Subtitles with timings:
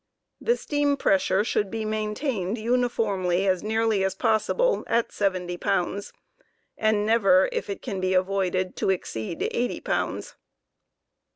[0.39, 6.11] The steam pressure should be maintained uniformly as nearly as possible at seventy pounds,
[6.75, 10.33] and never, if it can be avoided, to exceed eighty pounds.